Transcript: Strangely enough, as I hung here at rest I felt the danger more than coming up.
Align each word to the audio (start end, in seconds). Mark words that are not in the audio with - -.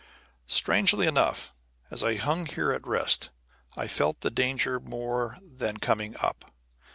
Strangely 0.47 1.05
enough, 1.05 1.53
as 1.91 2.01
I 2.03 2.15
hung 2.15 2.47
here 2.47 2.71
at 2.71 2.87
rest 2.87 3.29
I 3.77 3.87
felt 3.87 4.21
the 4.21 4.31
danger 4.31 4.79
more 4.79 5.37
than 5.43 5.77
coming 5.77 6.17
up. 6.17 6.51